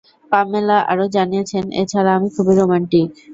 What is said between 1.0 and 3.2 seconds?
জানিয়েছেন, 'এ ছাড়া আমি খুবই রোমান্টিক।